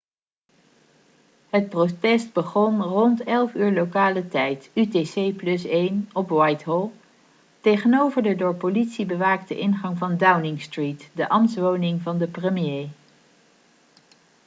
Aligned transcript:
het 1.49 1.69
protest 1.69 2.33
begon 2.33 2.81
rond 2.81 3.23
11.00 3.23 3.23
lokale 3.59 4.27
tijd 4.27 4.69
utc+1 4.69 5.93
op 6.13 6.29
whitehall 6.29 6.89
tegenover 7.61 8.23
de 8.23 8.35
door 8.35 8.55
politie 8.55 9.05
bewaakte 9.05 9.57
ingang 9.59 9.97
van 9.97 10.17
downing 10.17 10.61
street 10.61 11.09
de 11.13 11.29
ambtswoning 11.29 12.01
van 12.01 12.17
de 12.17 12.27
premier 12.27 12.89